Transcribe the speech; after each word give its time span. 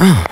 Black 0.00 0.29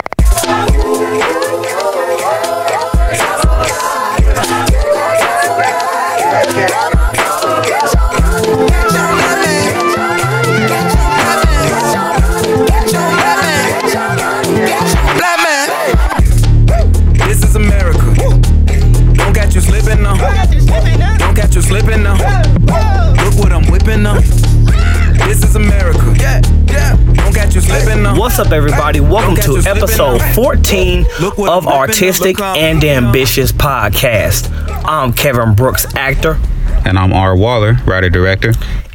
14 30.38 31.04
of 31.04 31.08
I'm 31.20 31.30
whipping 31.36 31.64
now. 31.64 31.78
Artistic 31.78 32.38
Look 32.38 32.44
how 32.44 32.52
I'm 32.52 32.76
and. 32.76 32.84
Ambitious 32.84 33.50
Podcast. 33.50 34.48
I'm 34.84 35.12
Kevin 35.12 35.56
Brooks, 35.56 35.92
actor, 35.96 36.38
And 36.86 36.96
I'm 36.96 37.12
Art 37.12 37.40
Waller, 37.40 37.78
writer 37.84 38.08
director. 38.08 38.52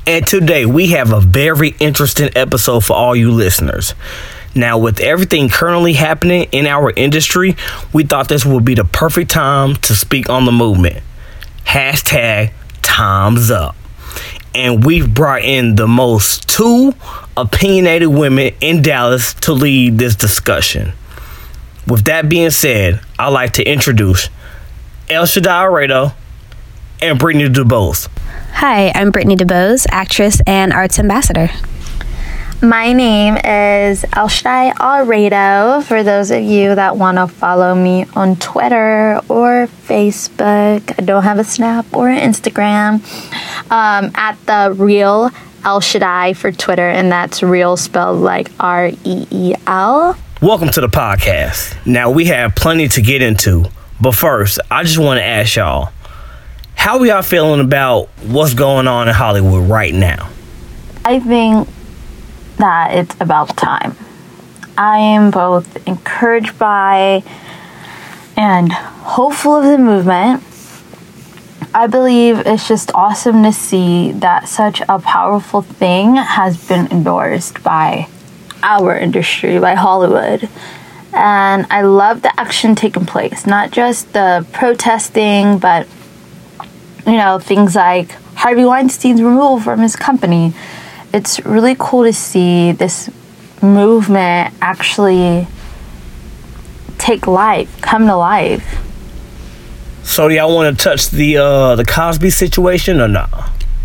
and 0.07 0.25
today 0.25 0.65
we 0.65 0.87
have 0.91 1.11
a 1.11 1.19
very 1.19 1.75
interesting 1.81 2.29
episode 2.37 2.85
for 2.85 2.93
all 2.93 3.13
you 3.13 3.29
listeners. 3.29 3.93
Now, 4.55 4.77
with 4.77 5.01
everything 5.01 5.49
currently 5.49 5.91
happening 5.91 6.47
in 6.53 6.65
our 6.65 6.93
industry, 6.95 7.57
we 7.91 8.05
thought 8.05 8.29
this 8.29 8.45
would 8.45 8.63
be 8.63 8.75
the 8.75 8.85
perfect 8.85 9.29
time 9.29 9.75
to 9.75 9.97
speak 9.97 10.29
on 10.29 10.45
the 10.45 10.53
movement. 10.53 11.03
Hashtag 11.65 12.53
time's 12.81 13.51
up. 13.51 13.75
And 14.55 14.85
we've 14.85 15.13
brought 15.13 15.41
in 15.41 15.75
the 15.75 15.89
most 15.89 16.47
two 16.47 16.95
opinionated 17.35 18.07
women 18.07 18.53
in 18.61 18.81
Dallas 18.81 19.33
to 19.41 19.51
lead 19.51 19.97
this 19.97 20.15
discussion. 20.15 20.93
With 21.87 22.05
that 22.05 22.29
being 22.29 22.49
said, 22.49 23.01
I'd 23.19 23.29
like 23.29 23.53
to 23.53 23.63
introduce 23.63 24.29
Elshaday 25.07 25.69
Aredo 25.69 26.13
and 27.01 27.19
Brittney 27.19 27.53
Dubose. 27.53 28.07
Hi, 28.53 28.91
I'm 28.95 29.11
Brittney 29.11 29.35
Dubose, 29.35 29.85
actress 29.89 30.41
and 30.47 30.71
arts 30.71 30.97
ambassador. 30.97 31.49
My 32.61 32.93
name 32.93 33.35
is 33.35 34.03
Elshaday 34.03 34.71
Aredo. 34.75 35.83
For 35.83 36.03
those 36.03 36.31
of 36.31 36.41
you 36.41 36.73
that 36.73 36.95
want 36.95 37.17
to 37.17 37.27
follow 37.27 37.75
me 37.75 38.05
on 38.15 38.37
Twitter 38.37 39.19
or 39.27 39.67
Facebook, 39.67 40.97
I 40.97 41.03
don't 41.03 41.23
have 41.23 41.39
a 41.39 41.43
Snap 41.43 41.93
or 41.93 42.07
an 42.07 42.19
Instagram. 42.31 43.03
Um, 43.69 44.11
at 44.15 44.37
the 44.45 44.73
real 44.81 45.31
El 45.65 45.81
Shaddai 45.81 46.33
for 46.33 46.53
Twitter, 46.53 46.87
and 46.87 47.11
that's 47.11 47.43
real 47.43 47.75
spelled 47.75 48.21
like 48.21 48.49
R 48.61 48.91
E 49.03 49.27
E 49.29 49.55
L. 49.67 50.17
Welcome 50.43 50.71
to 50.71 50.81
the 50.81 50.87
podcast. 50.87 51.73
Now, 51.85 52.11
we 52.11 52.25
have 52.25 52.53
plenty 52.53 52.89
to 52.89 53.01
get 53.01 53.21
into, 53.21 53.63
but 54.01 54.11
first, 54.11 54.59
I 54.69 54.83
just 54.83 54.97
want 54.97 55.17
to 55.17 55.23
ask 55.23 55.55
y'all 55.55 55.93
how 56.75 56.99
are 56.99 57.05
y'all 57.05 57.21
feeling 57.21 57.61
about 57.61 58.09
what's 58.23 58.53
going 58.53 58.85
on 58.85 59.07
in 59.07 59.13
Hollywood 59.13 59.69
right 59.69 59.93
now? 59.93 60.29
I 61.05 61.21
think 61.21 61.69
that 62.57 62.93
it's 62.93 63.15
about 63.21 63.55
time. 63.55 63.95
I 64.77 64.97
am 64.97 65.31
both 65.31 65.87
encouraged 65.87 66.59
by 66.59 67.23
and 68.35 68.69
hopeful 68.69 69.55
of 69.55 69.63
the 69.63 69.77
movement. 69.77 70.43
I 71.73 71.87
believe 71.87 72.39
it's 72.45 72.67
just 72.67 72.91
awesome 72.93 73.43
to 73.43 73.53
see 73.53 74.11
that 74.11 74.49
such 74.49 74.81
a 74.89 74.99
powerful 74.99 75.61
thing 75.61 76.17
has 76.17 76.67
been 76.67 76.91
endorsed 76.91 77.63
by 77.63 78.09
our 78.63 78.97
industry, 78.97 79.59
by 79.59 79.75
Hollywood. 79.75 80.49
And 81.13 81.67
I 81.69 81.81
love 81.81 82.23
the 82.23 82.39
action 82.39 82.73
taking 82.73 83.05
place, 83.05 83.45
not 83.45 83.69
just 83.71 84.13
the 84.13 84.45
protesting, 84.51 85.59
but 85.59 85.87
you 87.05 87.13
know, 87.13 87.37
things 87.37 87.75
like 87.75 88.11
Harvey 88.35 88.65
Weinstein's 88.65 89.21
removal 89.21 89.59
from 89.59 89.81
his 89.81 89.95
company. 89.95 90.53
It's 91.13 91.45
really 91.45 91.75
cool 91.77 92.05
to 92.05 92.13
see 92.13 92.71
this 92.71 93.11
movement 93.61 94.53
actually 94.61 95.47
take 96.97 97.27
life, 97.27 97.81
come 97.81 98.07
to 98.07 98.15
life. 98.15 98.79
So, 100.03 100.27
do 100.27 100.35
y'all 100.35 100.53
want 100.53 100.77
to 100.77 100.83
touch 100.83 101.09
the 101.09 101.37
uh, 101.37 101.75
the 101.75 101.85
Cosby 101.85 102.29
situation 102.29 102.99
or 102.99 103.07
not? 103.07 103.31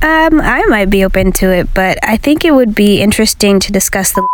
Um, 0.00 0.40
I 0.40 0.64
might 0.68 0.90
be 0.90 1.04
open 1.04 1.32
to 1.32 1.52
it, 1.52 1.68
but 1.74 1.98
I 2.02 2.16
think 2.16 2.44
it 2.44 2.52
would 2.52 2.74
be 2.74 3.00
interesting 3.00 3.60
to 3.60 3.72
discuss 3.72 4.12
the 4.12 4.26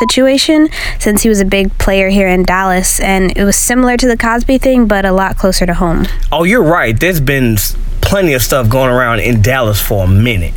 situation 0.00 0.68
since 0.98 1.22
he 1.22 1.28
was 1.28 1.40
a 1.40 1.44
big 1.44 1.76
player 1.78 2.08
here 2.08 2.26
in 2.26 2.42
Dallas 2.42 2.98
and 3.00 3.36
it 3.36 3.44
was 3.44 3.56
similar 3.56 3.96
to 3.96 4.08
the 4.08 4.16
Cosby 4.16 4.58
thing, 4.58 4.86
but 4.86 5.04
a 5.04 5.12
lot 5.12 5.36
closer 5.36 5.66
to 5.66 5.74
home. 5.74 6.06
Oh, 6.32 6.44
you're 6.44 6.64
right. 6.64 6.98
There's 6.98 7.20
been 7.20 7.56
plenty 8.00 8.32
of 8.32 8.42
stuff 8.42 8.68
going 8.68 8.90
around 8.90 9.20
in 9.20 9.42
Dallas 9.42 9.80
for 9.80 10.04
a 10.04 10.08
minute. 10.08 10.54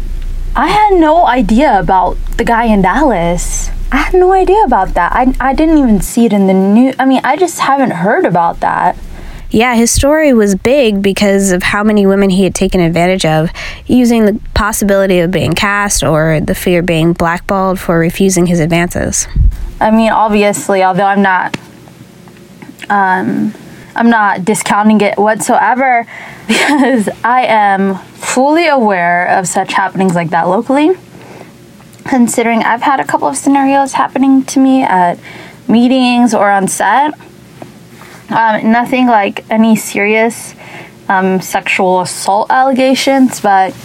I 0.56 0.68
had 0.68 1.00
no 1.00 1.28
idea 1.28 1.80
about 1.80 2.18
the 2.38 2.44
guy 2.44 2.66
in 2.66 2.82
Dallas. 2.82 3.70
I 3.92 3.98
had 3.98 4.14
no 4.14 4.32
idea 4.34 4.64
about 4.64 4.96
that. 4.96 5.12
I, 5.14 5.36
I 5.40 5.54
didn't 5.54 5.78
even 5.78 6.02
see 6.02 6.26
it 6.26 6.34
in 6.34 6.48
the 6.48 6.54
news. 6.54 6.96
I 6.98 7.06
mean, 7.06 7.22
I 7.24 7.36
just 7.36 7.60
haven't 7.60 7.92
heard 7.92 8.26
about 8.26 8.60
that. 8.62 8.98
Yeah, 9.54 9.76
his 9.76 9.92
story 9.92 10.34
was 10.34 10.56
big 10.56 11.04
because 11.04 11.52
of 11.52 11.62
how 11.62 11.84
many 11.84 12.08
women 12.08 12.32
he 12.32 12.44
had 12.44 12.56
taken 12.56 12.82
advantage 12.82 13.24
of, 13.24 13.52
using 13.86 14.26
the 14.26 14.40
possibility 14.56 15.20
of 15.20 15.30
being 15.30 15.54
cast 15.54 16.04
or 16.04 16.40
the 16.40 16.56
fear 16.56 16.80
of 16.80 16.88
being 16.88 17.14
blackballed 17.14 17.80
for 17.80 18.00
refusing 18.00 18.48
his 18.48 18.60
advances. 18.60 19.28
I 19.80 19.92
mean, 19.92 20.12
obviously, 20.12 20.82
although 20.82 21.06
I'm 21.06 21.22
not, 21.22 21.56
um, 22.90 23.54
I'm 23.96 24.10
not 24.10 24.44
discounting 24.44 25.02
it 25.02 25.20
whatsoever, 25.20 26.08
because 26.48 27.08
I 27.24 27.46
am 27.46 27.94
fully 27.98 28.68
aware 28.68 29.28
of 29.38 29.48
such 29.48 29.74
happenings 29.74 30.16
like 30.16 30.32
that 30.32 30.48
locally. 30.48 30.96
Considering 32.06 32.64
I've 32.64 32.82
had 32.82 33.00
a 33.00 33.06
couple 33.06 33.28
of 33.28 33.38
scenarios 33.38 33.94
happening 33.94 34.46
to 34.46 34.60
me 34.60 34.82
at 34.82 35.20
meetings 35.68 36.34
or 36.34 36.50
on 36.50 36.68
set. 36.68 37.14
Um, 38.34 38.72
nothing 38.72 39.06
like 39.06 39.46
any 39.52 39.76
serious 39.76 40.56
um, 41.08 41.40
sexual 41.40 42.02
assault 42.02 42.50
allegations, 42.50 43.40
but 43.40 43.76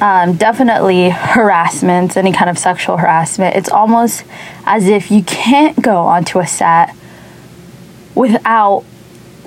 um, 0.00 0.34
definitely 0.34 1.10
harassment, 1.10 2.16
any 2.16 2.32
kind 2.32 2.50
of 2.50 2.58
sexual 2.58 2.96
harassment. 2.96 3.54
It's 3.54 3.68
almost 3.68 4.24
as 4.66 4.88
if 4.88 5.12
you 5.12 5.22
can't 5.22 5.80
go 5.80 5.98
onto 5.98 6.40
a 6.40 6.46
set 6.46 6.94
without 8.16 8.80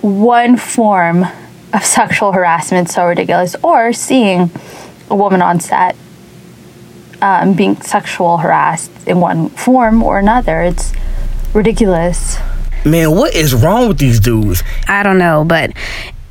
one 0.02 0.56
form 0.56 1.26
of 1.74 1.84
sexual 1.84 2.32
harassment 2.32 2.90
so 2.90 3.06
ridiculous, 3.06 3.54
or 3.62 3.92
seeing 3.92 4.50
a 5.10 5.16
woman 5.16 5.42
on 5.42 5.60
set 5.60 5.98
um, 7.22 7.54
being 7.54 7.76
sexual 7.82 8.38
harassed 8.38 8.92
in 9.06 9.20
one 9.20 9.50
form 9.50 10.02
or 10.02 10.20
another. 10.20 10.62
It's 10.62 10.94
ridiculous. 11.54 12.38
Man, 12.86 13.12
what 13.12 13.34
is 13.34 13.54
wrong 13.54 13.88
with 13.88 13.98
these 13.98 14.20
dudes? 14.20 14.64
I 14.88 15.04
don't 15.04 15.18
know, 15.18 15.44
but 15.44 15.72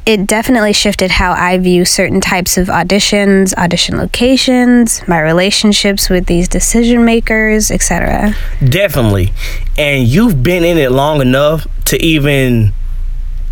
it 0.07 0.25
definitely 0.27 0.73
shifted 0.73 1.11
how 1.11 1.33
I 1.33 1.59
view 1.59 1.85
certain 1.85 2.21
types 2.21 2.57
of 2.57 2.69
auditions, 2.69 3.53
audition 3.55 3.99
locations, 3.99 5.07
my 5.09 5.21
relationships 5.21 6.09
with 6.09 6.27
these 6.27 6.49
decision 6.49 7.05
makers, 7.05 7.73
etc. 7.73 8.35
Definitely. 8.65 9.33
And 9.77 10.07
you've 10.07 10.45
been 10.45 10.63
in 10.63 10.79
it 10.79 10.93
long 10.93 11.21
enough 11.21 11.67
to 11.87 12.01
even 12.03 12.73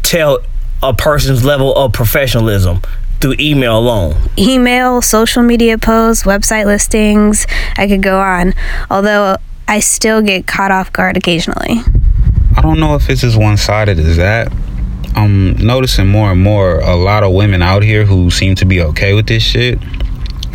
tell 0.03 0.39
a 0.81 0.95
person's 0.95 1.45
level 1.45 1.75
of 1.75 1.93
professionalism 1.93 2.81
through 3.21 3.35
email 3.41 3.77
alone. 3.77 4.15
Email, 4.39 5.03
social 5.03 5.43
media 5.43 5.77
posts, 5.77 6.23
website 6.25 6.67
listings, 6.67 7.47
I 7.77 7.89
could 7.89 8.03
go 8.03 8.21
on. 8.21 8.55
Although 8.91 9.39
I 9.67 9.81
still 9.81 10.23
get 10.23 10.47
caught 10.47 10.71
off 10.71 10.93
guard 10.93 11.17
occasionally. 11.17 11.81
I 12.57 12.61
don't 12.61 12.79
know 12.79 12.95
if 12.95 13.11
it's 13.11 13.25
as 13.25 13.37
one 13.37 13.57
sided 13.57 13.99
as 13.99 14.17
that. 14.17 14.53
I'm 15.17 15.57
noticing 15.57 16.09
more 16.09 16.33
and 16.33 16.41
more 16.41 16.81
a 16.81 16.97
lot 16.97 17.23
of 17.23 17.33
women 17.33 17.63
out 17.63 17.83
here 17.83 18.05
who 18.05 18.31
seem 18.31 18.55
to 18.57 18.65
be 18.65 18.81
okay 18.81 19.15
with 19.15 19.27
this 19.27 19.43
shit. 19.43 19.79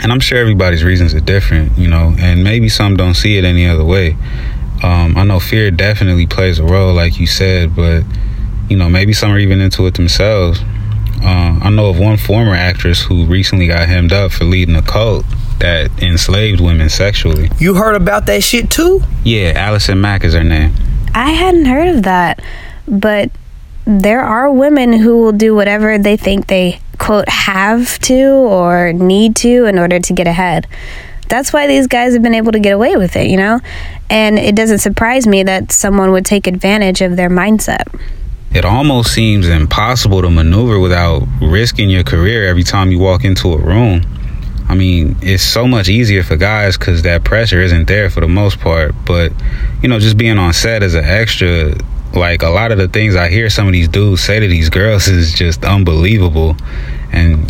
And 0.01 0.11
I'm 0.11 0.19
sure 0.19 0.37
everybody's 0.37 0.83
reasons 0.83 1.13
are 1.13 1.19
different, 1.19 1.77
you 1.77 1.87
know, 1.87 2.15
and 2.17 2.43
maybe 2.43 2.69
some 2.69 2.95
don't 2.95 3.15
see 3.15 3.37
it 3.37 3.43
any 3.43 3.67
other 3.67 3.83
way. 3.83 4.15
Um, 4.81 5.17
I 5.17 5.23
know 5.25 5.39
fear 5.39 5.71
definitely 5.71 6.25
plays 6.25 6.57
a 6.59 6.63
role, 6.63 6.93
like 6.93 7.19
you 7.19 7.27
said, 7.27 7.75
but, 7.75 8.03
you 8.69 8.77
know, 8.77 8.89
maybe 8.89 9.11
some 9.11 9.31
are 9.31 9.39
even 9.39 9.59
into 9.59 9.85
it 9.87 9.95
themselves. 9.95 10.61
Uh, 11.21 11.59
I 11.61 11.69
know 11.69 11.89
of 11.89 11.99
one 11.99 12.15
former 12.15 12.55
actress 12.55 13.01
who 13.01 13.25
recently 13.25 13.67
got 13.67 13.89
hemmed 13.89 14.13
up 14.13 14.31
for 14.31 14.45
leading 14.45 14.75
a 14.75 14.81
cult 14.81 15.25
that 15.59 15.91
enslaved 16.01 16.61
women 16.61 16.87
sexually. 16.87 17.49
You 17.59 17.75
heard 17.75 17.95
about 17.95 18.25
that 18.27 18.41
shit 18.41 18.71
too? 18.71 19.01
Yeah, 19.25 19.51
Allison 19.55 19.99
Mack 19.99 20.23
is 20.23 20.33
her 20.33 20.43
name. 20.45 20.73
I 21.13 21.31
hadn't 21.31 21.65
heard 21.65 21.95
of 21.95 22.03
that, 22.03 22.41
but 22.87 23.31
there 23.85 24.21
are 24.21 24.51
women 24.51 24.93
who 24.93 25.17
will 25.17 25.31
do 25.31 25.55
whatever 25.55 25.97
they 25.97 26.15
think 26.15 26.47
they 26.47 26.79
quote 26.99 27.27
have 27.29 27.97
to 27.99 28.23
or 28.23 28.93
need 28.93 29.35
to 29.37 29.65
in 29.65 29.79
order 29.79 29.99
to 29.99 30.13
get 30.13 30.27
ahead. 30.27 30.67
That's 31.27 31.53
why 31.53 31.67
these 31.67 31.87
guys 31.87 32.13
have 32.13 32.23
been 32.23 32.33
able 32.33 32.51
to 32.51 32.59
get 32.59 32.73
away 32.73 32.95
with 32.97 33.15
it, 33.15 33.27
you 33.27 33.37
know? 33.37 33.59
And 34.09 34.39
it 34.39 34.55
doesn't 34.55 34.79
surprise 34.79 35.27
me 35.27 35.43
that 35.43 35.71
someone 35.71 36.11
would 36.11 36.25
take 36.25 36.47
advantage 36.47 37.01
of 37.01 37.15
their 37.15 37.29
mindset. 37.29 37.83
It 38.51 38.65
almost 38.65 39.13
seems 39.13 39.47
impossible 39.47 40.23
to 40.23 40.29
maneuver 40.29 40.79
without 40.79 41.27
risking 41.39 41.89
your 41.89 42.03
career 42.03 42.47
every 42.47 42.63
time 42.63 42.91
you 42.91 42.97
walk 42.97 43.23
into 43.23 43.53
a 43.53 43.57
room. 43.57 44.01
I 44.69 44.75
mean, 44.75 45.17
it's 45.21 45.41
so 45.41 45.67
much 45.67 45.89
easier 45.89 46.23
for 46.23 46.37
guys 46.37 46.77
because 46.77 47.01
that 47.01 47.23
pressure 47.23 47.59
isn't 47.59 47.87
there 47.87 48.11
for 48.11 48.21
the 48.21 48.27
most 48.27 48.59
part. 48.59 48.93
But, 49.03 49.33
you 49.81 49.89
know, 49.89 49.99
just 49.99 50.15
being 50.15 50.37
on 50.37 50.53
set 50.53 50.83
as 50.83 50.93
an 50.93 51.03
extra, 51.03 51.73
like 52.13 52.43
a 52.43 52.49
lot 52.49 52.71
of 52.71 52.77
the 52.77 52.87
things 52.87 53.15
I 53.15 53.29
hear 53.29 53.49
some 53.49 53.65
of 53.65 53.73
these 53.73 53.87
dudes 53.87 54.21
say 54.21 54.39
to 54.39 54.47
these 54.47 54.69
girls 54.69 55.07
is 55.09 55.33
just 55.33 55.65
unbelievable. 55.65 56.55
And 57.11 57.49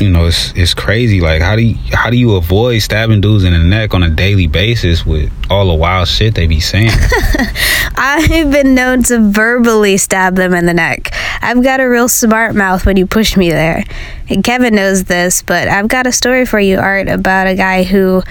you 0.00 0.08
know, 0.08 0.26
it's 0.26 0.52
it's 0.56 0.72
crazy. 0.72 1.20
Like, 1.20 1.42
how 1.42 1.56
do 1.56 1.62
you 1.62 1.76
how 1.92 2.08
do 2.08 2.16
you 2.16 2.36
avoid 2.36 2.80
stabbing 2.80 3.20
dudes 3.20 3.44
in 3.44 3.52
the 3.52 3.58
neck 3.58 3.92
on 3.92 4.02
a 4.02 4.08
daily 4.08 4.46
basis 4.46 5.04
with 5.04 5.30
all 5.50 5.68
the 5.68 5.74
wild 5.74 6.08
shit 6.08 6.34
they 6.34 6.46
be 6.46 6.58
saying? 6.58 6.90
I've 7.96 8.50
been 8.50 8.74
known 8.74 9.02
to 9.04 9.30
verbally 9.30 9.98
stab 9.98 10.36
them 10.36 10.54
in 10.54 10.64
the 10.64 10.72
neck. 10.72 11.10
I've 11.42 11.62
got 11.62 11.80
a 11.80 11.88
real 11.88 12.08
smart 12.08 12.54
mouth 12.54 12.86
when 12.86 12.96
you 12.96 13.06
push 13.06 13.36
me 13.36 13.50
there. 13.50 13.84
And 14.30 14.44
Kevin 14.44 14.76
knows 14.76 15.04
this, 15.04 15.42
but 15.42 15.66
I've 15.66 15.88
got 15.88 16.06
a 16.06 16.12
story 16.12 16.46
for 16.46 16.60
you, 16.60 16.78
Art, 16.78 17.08
about 17.08 17.48
a 17.48 17.56
guy 17.56 17.82
who 17.82 18.22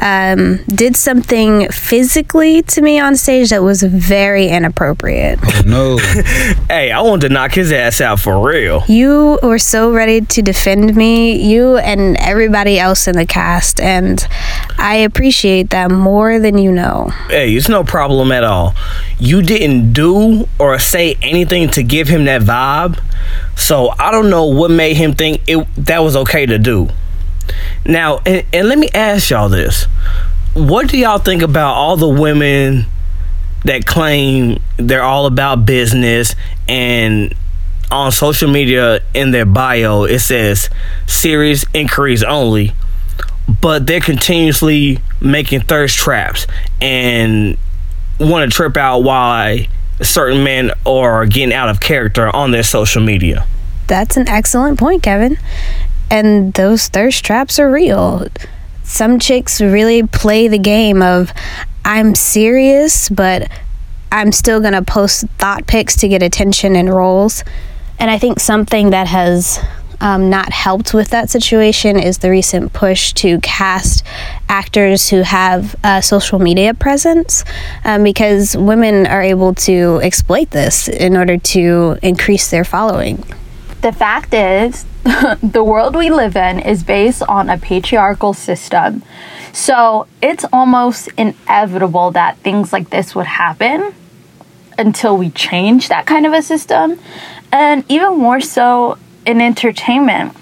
um, 0.00 0.56
did 0.66 0.96
something 0.96 1.68
physically 1.68 2.62
to 2.62 2.82
me 2.82 2.98
on 2.98 3.14
stage 3.14 3.50
that 3.50 3.62
was 3.62 3.82
very 3.84 4.48
inappropriate. 4.48 5.38
oh 5.42 5.62
no! 5.64 5.98
Hey, 6.68 6.90
I 6.90 7.00
wanted 7.02 7.28
to 7.28 7.34
knock 7.34 7.52
his 7.52 7.70
ass 7.72 8.00
out 8.00 8.18
for 8.18 8.44
real. 8.44 8.82
You 8.88 9.38
were 9.42 9.58
so 9.60 9.92
ready 9.92 10.22
to 10.22 10.42
defend 10.42 10.96
me, 10.96 11.40
you 11.40 11.76
and 11.76 12.16
everybody 12.16 12.78
else 12.78 13.06
in 13.06 13.14
the 13.14 13.26
cast, 13.26 13.78
and 13.78 14.26
I 14.76 14.96
appreciate 14.96 15.70
that 15.70 15.90
more 15.90 16.40
than 16.40 16.58
you 16.58 16.72
know. 16.72 17.10
Hey, 17.28 17.54
it's 17.54 17.68
no 17.68 17.84
problem 17.84 18.32
at 18.32 18.42
all. 18.42 18.74
You 19.20 19.40
didn't 19.40 19.92
do 19.92 20.48
or 20.58 20.78
say 20.80 21.16
anything 21.22 21.68
to 21.70 21.84
give 21.84 22.08
him 22.08 22.24
that 22.24 22.42
vibe, 22.42 23.00
so 23.56 23.90
I 23.98 24.10
don't 24.10 24.30
know 24.30 24.46
what 24.46 24.70
made 24.70 24.96
him 24.96 25.14
think 25.14 25.43
it 25.46 25.66
that 25.76 26.00
was 26.00 26.16
okay 26.16 26.46
to 26.46 26.58
do. 26.58 26.88
Now, 27.86 28.20
and, 28.24 28.44
and 28.52 28.68
let 28.68 28.78
me 28.78 28.88
ask 28.94 29.30
y'all 29.30 29.48
this: 29.48 29.84
What 30.54 30.88
do 30.88 30.98
y'all 30.98 31.18
think 31.18 31.42
about 31.42 31.74
all 31.74 31.96
the 31.96 32.08
women 32.08 32.86
that 33.64 33.86
claim 33.86 34.60
they're 34.76 35.02
all 35.02 35.26
about 35.26 35.64
business 35.64 36.34
and 36.68 37.34
on 37.90 38.12
social 38.12 38.50
media 38.50 39.00
in 39.14 39.30
their 39.30 39.46
bio 39.46 40.04
it 40.04 40.18
says 40.18 40.68
serious 41.06 41.64
inquiries 41.72 42.22
only? 42.22 42.72
but 43.60 43.86
they're 43.86 44.00
continuously 44.00 44.98
making 45.20 45.60
thirst 45.60 45.96
traps 45.96 46.46
and 46.80 47.58
want 48.18 48.50
to 48.50 48.56
trip 48.56 48.76
out 48.76 49.00
why 49.00 49.68
certain 50.00 50.42
men 50.44 50.70
are 50.86 51.26
getting 51.26 51.52
out 51.52 51.68
of 51.68 51.80
character 51.80 52.34
on 52.34 52.50
their 52.50 52.62
social 52.62 53.02
media. 53.02 53.46
That's 53.86 54.16
an 54.16 54.28
excellent 54.28 54.78
point, 54.78 55.02
Kevin. 55.02 55.38
And 56.10 56.52
those 56.54 56.88
thirst 56.88 57.24
traps 57.24 57.58
are 57.58 57.70
real. 57.70 58.26
Some 58.82 59.18
chicks 59.18 59.60
really 59.60 60.02
play 60.02 60.48
the 60.48 60.58
game 60.58 61.02
of 61.02 61.32
I'm 61.84 62.14
serious, 62.14 63.08
but 63.08 63.50
I'm 64.12 64.32
still 64.32 64.60
going 64.60 64.74
to 64.74 64.82
post 64.82 65.24
thought 65.38 65.66
pics 65.66 65.96
to 65.96 66.08
get 66.08 66.22
attention 66.22 66.76
and 66.76 66.88
roles. 66.88 67.42
And 67.98 68.10
I 68.10 68.18
think 68.18 68.40
something 68.40 68.90
that 68.90 69.06
has 69.08 69.58
um, 70.00 70.30
not 70.30 70.52
helped 70.52 70.92
with 70.94 71.08
that 71.10 71.30
situation 71.30 71.98
is 71.98 72.18
the 72.18 72.30
recent 72.30 72.72
push 72.72 73.12
to 73.14 73.40
cast 73.40 74.04
actors 74.48 75.08
who 75.08 75.22
have 75.22 75.74
a 75.82 76.02
social 76.02 76.38
media 76.38 76.74
presence 76.74 77.44
um, 77.84 78.02
because 78.02 78.56
women 78.56 79.06
are 79.06 79.22
able 79.22 79.54
to 79.54 80.00
exploit 80.02 80.50
this 80.50 80.88
in 80.88 81.16
order 81.16 81.38
to 81.38 81.98
increase 82.02 82.50
their 82.50 82.64
following. 82.64 83.24
The 83.84 83.92
fact 83.92 84.32
is, 84.32 84.86
the 85.42 85.62
world 85.62 85.94
we 85.94 86.08
live 86.08 86.36
in 86.36 86.58
is 86.58 86.82
based 86.82 87.22
on 87.24 87.50
a 87.50 87.58
patriarchal 87.58 88.32
system. 88.32 89.02
So 89.52 90.06
it's 90.22 90.46
almost 90.54 91.10
inevitable 91.18 92.10
that 92.12 92.38
things 92.38 92.72
like 92.72 92.88
this 92.88 93.14
would 93.14 93.26
happen 93.26 93.92
until 94.78 95.18
we 95.18 95.28
change 95.28 95.88
that 95.88 96.06
kind 96.06 96.24
of 96.24 96.32
a 96.32 96.40
system. 96.40 96.98
And 97.52 97.84
even 97.90 98.16
more 98.16 98.40
so 98.40 98.96
in 99.26 99.42
entertainment, 99.42 100.34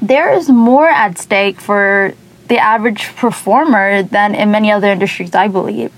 there 0.00 0.32
is 0.32 0.48
more 0.48 0.88
at 0.88 1.18
stake 1.18 1.60
for 1.60 2.14
the 2.46 2.58
average 2.58 3.16
performer 3.16 4.04
than 4.04 4.36
in 4.36 4.52
many 4.52 4.70
other 4.70 4.92
industries, 4.92 5.34
I 5.34 5.48
believe. 5.48 5.92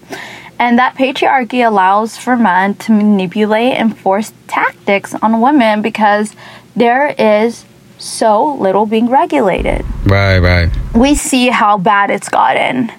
And 0.59 0.79
that 0.79 0.95
patriarchy 0.95 1.67
allows 1.67 2.17
for 2.17 2.35
men 2.35 2.77
to 2.77 2.93
manipulate 2.93 3.75
and 3.75 3.95
force 3.95 4.33
tactics 4.81 5.15
on 5.23 5.41
women 5.41 5.83
because 5.83 6.35
there 6.77 7.09
is 7.19 7.65
so 7.99 8.55
little 8.55 8.87
being 8.87 9.09
regulated. 9.11 9.85
right, 10.07 10.39
right. 10.39 10.71
We 10.95 11.15
see 11.15 11.49
how 11.49 11.79
bad 11.79 12.11
it's 12.11 12.29
gotten. 12.29 12.91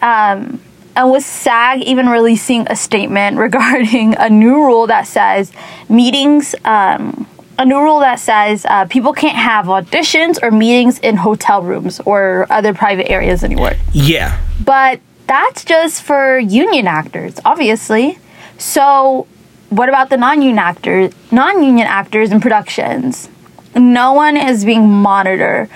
Um, 0.00 0.60
and 0.94 1.12
with 1.12 1.24
SAG 1.24 1.82
even 1.82 2.08
releasing 2.08 2.66
a 2.68 2.76
statement 2.76 3.36
regarding 3.46 4.16
a 4.16 4.30
new 4.30 4.54
rule 4.54 4.86
that 4.86 5.06
says 5.06 5.52
meetings, 5.88 6.54
um, 6.64 7.26
a 7.58 7.64
new 7.64 7.80
rule 7.80 8.00
that 8.00 8.18
says 8.18 8.64
uh, 8.66 8.86
people 8.86 9.12
can't 9.12 9.36
have 9.36 9.66
auditions 9.66 10.38
or 10.42 10.50
meetings 10.50 10.98
in 11.00 11.16
hotel 11.16 11.62
rooms 11.62 12.00
or 12.00 12.46
other 12.50 12.72
private 12.72 13.10
areas 13.10 13.44
anywhere. 13.44 13.78
Yeah. 13.92 14.40
But 14.64 15.00
that's 15.26 15.64
just 15.64 16.02
for 16.02 16.38
union 16.38 16.86
actors, 16.86 17.38
obviously. 17.44 18.18
So, 18.58 19.26
what 19.70 19.88
about 19.88 20.10
the 20.10 20.16
non-union 20.16 20.58
actors? 20.58 21.12
Non-union 21.30 21.86
actors 21.86 22.30
in 22.30 22.40
productions, 22.40 23.28
no 23.74 24.12
one 24.12 24.36
is 24.36 24.64
being 24.64 24.88
monitored. 24.88 25.68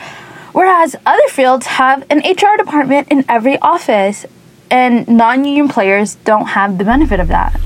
Whereas 0.52 0.96
other 1.06 1.26
fields 1.28 1.66
have 1.66 2.04
an 2.10 2.19
HR 2.19 2.56
department 2.56 3.08
in 3.10 3.25
every 3.28 3.58
office, 3.58 4.26
and 4.70 5.06
non-union 5.08 5.69
players 5.69 6.16
don't 6.16 6.46
have 6.46 6.78
the 6.78 6.84
benefit 6.84 7.20
of 7.20 7.28
that. 7.28 7.60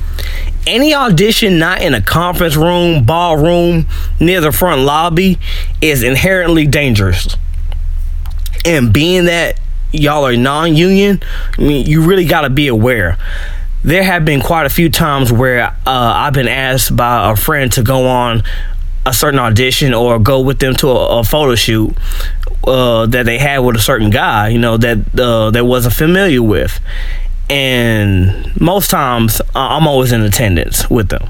Any 0.67 0.95
audition 0.95 1.59
not 1.59 1.83
in 1.83 1.93
a 1.93 2.01
conference 2.01 2.57
room, 2.57 3.05
ballroom, 3.05 3.87
near 4.19 4.41
the 4.41 4.53
front 4.53 4.83
lobby 4.83 5.39
is 5.83 6.03
inherently 6.03 6.67
dangerous. 6.67 7.37
And 8.65 8.93
being 8.93 9.27
that 9.27 9.61
y'all 9.93 10.27
are 10.27 10.37
non 10.37 10.75
union, 10.75 11.23
I 11.59 11.61
mean, 11.61 11.87
you 11.87 12.03
really 12.03 12.25
got 12.25 12.43
to 12.43 12.51
be 12.51 12.69
aware. 12.69 13.19
There 13.85 14.03
have 14.03 14.25
been 14.25 14.41
quite 14.41 14.65
a 14.65 14.71
few 14.71 14.89
times 14.89 15.31
where 15.31 15.63
uh, 15.63 15.73
I've 15.87 16.33
been 16.33 16.49
asked 16.49 16.97
by 16.97 17.31
a 17.31 17.37
friend 17.37 17.71
to 17.73 17.83
go 17.83 18.07
on 18.07 18.43
a 19.05 19.13
certain 19.13 19.39
audition 19.39 19.93
or 19.93 20.19
go 20.19 20.41
with 20.41 20.59
them 20.59 20.75
to 20.77 20.89
a, 20.89 21.21
a 21.21 21.25
photo 21.25 21.55
shoot 21.55 21.95
uh, 22.67 23.05
that 23.05 23.27
they 23.27 23.37
had 23.37 23.59
with 23.59 23.77
a 23.77 23.81
certain 23.81 24.09
guy, 24.09 24.49
you 24.49 24.59
know, 24.59 24.79
that 24.79 25.21
uh, 25.21 25.51
they 25.51 25.61
wasn't 25.61 25.95
familiar 25.95 26.43
with. 26.43 26.81
And 27.51 28.59
most 28.59 28.89
times 28.91 29.43
I'm 29.55 29.87
always 29.87 30.13
in 30.13 30.23
attendance 30.23 30.89
with 30.89 31.11
them. 31.11 31.29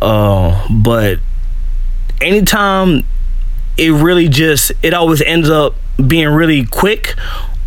Uh, 0.00 0.66
but 0.70 1.18
anytime 2.22 3.04
it 3.76 3.90
really 3.90 4.30
just, 4.30 4.72
it 4.82 4.94
always 4.94 5.20
ends 5.20 5.50
up 5.50 5.74
being 6.06 6.28
really 6.28 6.64
quick 6.64 7.14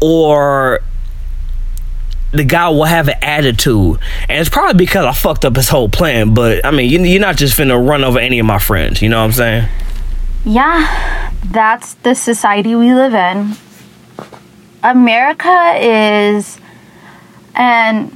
or 0.01 0.81
the 2.31 2.43
guy 2.43 2.69
will 2.69 2.83
have 2.85 3.07
an 3.07 3.15
attitude. 3.21 3.99
And 4.29 4.39
it's 4.39 4.49
probably 4.49 4.77
because 4.77 5.05
I 5.05 5.13
fucked 5.13 5.45
up 5.45 5.55
his 5.55 5.69
whole 5.69 5.89
plan. 5.89 6.33
But 6.33 6.65
I 6.65 6.71
mean, 6.71 6.89
you- 6.89 7.03
you're 7.03 7.21
not 7.21 7.37
just 7.37 7.57
finna 7.57 7.77
run 7.87 8.03
over 8.03 8.19
any 8.19 8.39
of 8.39 8.45
my 8.45 8.59
friends. 8.59 9.01
You 9.01 9.09
know 9.09 9.19
what 9.19 9.25
I'm 9.25 9.31
saying? 9.33 9.69
Yeah, 10.45 11.31
that's 11.45 11.93
the 11.95 12.15
society 12.15 12.75
we 12.75 12.93
live 12.93 13.13
in. 13.13 13.53
America 14.83 15.75
is 15.79 16.59
and 17.55 18.15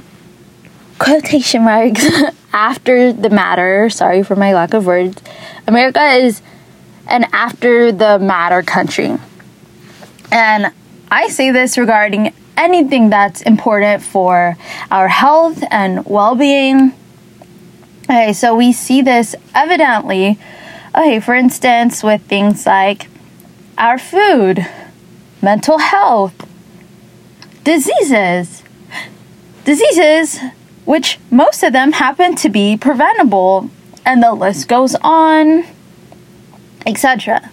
quotation 0.98 1.64
marks 1.64 2.06
after 2.52 3.12
the 3.12 3.30
matter. 3.30 3.90
Sorry 3.90 4.22
for 4.22 4.36
my 4.36 4.54
lack 4.54 4.72
of 4.74 4.86
words. 4.86 5.20
America 5.66 6.02
is 6.12 6.40
an 7.08 7.26
after 7.32 7.90
the 7.92 8.18
matter 8.18 8.62
country. 8.62 9.18
And 10.30 10.72
I 11.10 11.28
say 11.28 11.50
this 11.50 11.76
regarding 11.76 12.32
anything 12.56 13.10
that's 13.10 13.42
important 13.42 14.02
for 14.02 14.56
our 14.90 15.08
health 15.08 15.62
and 15.70 16.04
well 16.06 16.34
being. 16.34 16.92
Okay, 18.04 18.32
so 18.32 18.54
we 18.54 18.72
see 18.72 19.00
this 19.00 19.34
evidently, 19.54 20.38
okay, 20.94 21.20
for 21.20 21.34
instance, 21.34 22.02
with 22.02 22.22
things 22.22 22.66
like 22.66 23.08
our 23.78 23.98
food, 23.98 24.66
mental 25.40 25.78
health, 25.78 26.46
diseases, 27.64 28.62
diseases, 29.64 30.40
which 30.84 31.18
most 31.30 31.62
of 31.62 31.72
them 31.72 31.92
happen 31.92 32.34
to 32.36 32.48
be 32.48 32.76
preventable, 32.76 33.70
and 34.04 34.22
the 34.22 34.32
list 34.32 34.68
goes 34.68 34.96
on, 35.02 35.64
etc. 36.84 37.50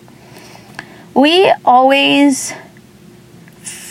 We 1.14 1.52
always 1.64 2.54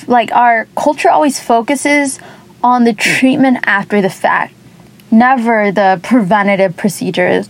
like 0.08 0.32
our 0.32 0.66
culture 0.76 1.10
always 1.10 1.38
focuses 1.38 2.18
on 2.62 2.84
the 2.84 2.92
treatment 2.92 3.58
after 3.64 4.00
the 4.00 4.10
fact, 4.10 4.54
never 5.10 5.70
the 5.70 6.00
preventative 6.02 6.76
procedures. 6.76 7.48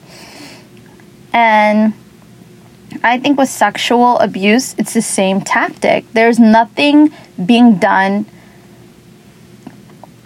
And 1.33 1.95
I 3.03 3.19
think 3.19 3.39
with 3.39 3.49
sexual 3.49 4.19
abuse, 4.19 4.75
it's 4.77 4.95
the 4.95 5.03
same 5.03 5.41
tactic. 5.41 6.05
There's 6.13 6.39
nothing 6.39 7.13
being 7.45 7.79
done 7.79 8.27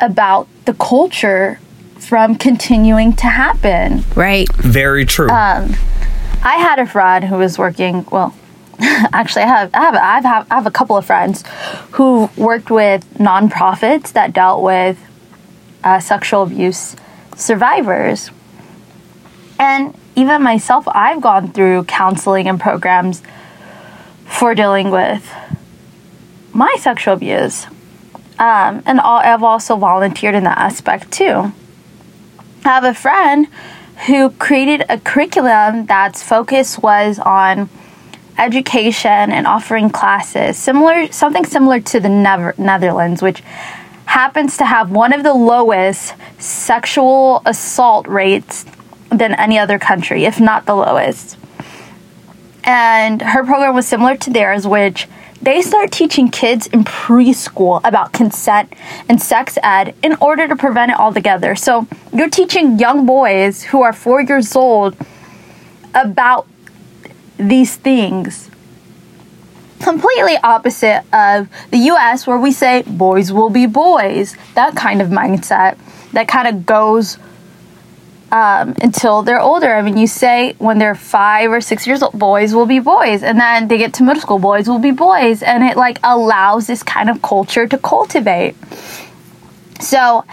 about 0.01 0.49
the 0.65 0.75
culture 0.75 1.61
from 1.99 2.37
continuing 2.37 3.13
to 3.15 3.27
happen. 3.27 4.05
Right. 4.17 4.53
Very 4.57 5.05
true. 5.05 5.29
Um, 5.29 5.75
I 6.43 6.57
had 6.57 6.79
a 6.79 6.87
friend 6.87 7.25
who 7.25 7.37
was 7.37 7.59
working. 7.59 8.05
Well, 8.11 8.35
actually, 9.13 9.43
I 9.43 9.49
have 9.49 9.71
I 9.75 9.81
have 9.81 9.95
I 9.95 10.29
have 10.29 10.47
I 10.51 10.55
have 10.55 10.67
a 10.67 10.71
couple 10.71 10.97
of 10.97 11.05
friends 11.05 11.45
who 11.93 12.31
worked 12.37 12.71
with 12.71 13.07
nonprofits 13.15 14.13
that 14.13 14.33
dealt 14.33 14.63
with 14.63 14.99
uh, 15.85 16.01
sexual 16.01 16.43
abuse 16.43 16.97
survivors, 17.37 18.31
and 19.59 19.95
even 20.17 20.43
myself, 20.43 20.87
I've 20.89 21.21
gone 21.21 21.53
through 21.53 21.85
counseling 21.85 22.49
and 22.49 22.59
programs 22.59 23.23
for 24.25 24.55
dealing 24.55 24.91
with 24.91 25.31
my 26.53 26.75
sexual 26.79 27.15
abuse, 27.15 27.67
um, 28.39 28.83
and 28.87 29.01
I've 29.01 29.43
also 29.43 29.77
volunteered 29.77 30.35
in 30.35 30.45
that 30.45 30.59
aspect 30.59 31.13
too. 31.13 31.53
I 32.65 32.69
have 32.69 32.85
a 32.85 32.95
friend 32.95 33.49
who 34.07 34.31
created 34.31 34.85
a 34.89 34.99
curriculum 34.99 35.87
that's 35.87 36.23
focus 36.23 36.79
was 36.79 37.19
on 37.19 37.69
education 38.39 39.31
and 39.33 39.47
offering 39.47 39.91
classes 39.91 40.57
similar 40.57 41.11
something 41.13 41.45
similar 41.45 41.81
to 41.81 42.01
the 42.01 42.09
Never- 42.09 42.55
Netherlands 42.59 43.23
which 43.23 43.41
happens 44.07 44.57
to 44.57 44.65
have 44.65 44.91
one 44.91 45.13
of 45.13 45.23
the 45.23 45.35
lowest 45.35 46.15
sexual 46.39 47.43
assault 47.47 48.07
rates 48.07 48.65
than 49.11 49.35
any 49.35 49.59
other 49.59 49.79
country 49.79 50.25
if 50.25 50.41
not 50.41 50.67
the 50.67 50.75
lowest 50.75 51.37
and 52.65 53.21
her 53.23 53.45
program 53.45 53.75
was 53.75 53.87
similar 53.87 54.17
to 54.17 54.31
theirs 54.31 54.67
which 54.67 55.09
they 55.43 55.61
start 55.61 55.91
teaching 55.91 56.31
kids 56.31 56.69
in 56.69 56.85
preschool 56.85 57.81
about 57.83 58.13
consent 58.13 58.73
and 59.09 59.21
sex 59.21 59.59
ed 59.61 59.93
in 60.01 60.15
order 60.21 60.47
to 60.47 60.55
prevent 60.55 60.93
it 60.93 61.01
altogether. 61.01 61.57
So 61.57 61.89
you're 62.13 62.31
teaching 62.31 62.79
young 62.79 63.07
boys 63.07 63.65
who 63.65 63.83
are 63.83 63.93
four 63.93 64.23
years 64.23 64.55
old 64.55 64.97
about 65.95 66.47
these 67.49 67.77
things. 67.77 68.51
Completely 69.81 70.37
opposite 70.37 71.03
of 71.13 71.49
the 71.71 71.79
US, 71.91 72.27
where 72.27 72.39
we 72.39 72.53
say 72.53 72.83
boys 72.83 73.33
will 73.33 73.51
be 73.51 73.67
boys. 73.67 74.37
That 74.55 74.77
kind 74.77 75.03
of 75.03 75.09
mindset 75.09 75.77
that 76.13 76.29
kind 76.29 76.47
of 76.49 76.65
goes 76.65 77.19
um, 78.31 78.75
until 78.81 79.23
they're 79.23 79.41
older. 79.41 79.75
I 79.75 79.83
mean, 79.83 79.97
you 79.97 80.07
say 80.07 80.55
when 80.59 80.79
they're 80.79 80.95
five 80.95 81.51
or 81.51 81.61
six 81.61 81.87
years 81.87 82.03
old, 82.03 82.19
boys 82.19 82.55
will 82.55 82.67
be 82.67 82.79
boys, 82.79 83.23
and 83.23 83.39
then 83.39 83.69
they 83.69 83.79
get 83.79 83.95
to 83.95 84.03
middle 84.03 84.23
school, 84.23 84.39
boys 84.39 84.69
will 84.69 84.79
be 84.79 84.91
boys, 84.91 85.43
and 85.43 85.63
it 85.63 85.77
like 85.77 85.99
allows 86.03 86.67
this 86.67 86.83
kind 86.83 87.11
of 87.11 87.21
culture 87.21 87.67
to 87.67 87.77
cultivate. 87.77 88.57
So, 89.81 90.25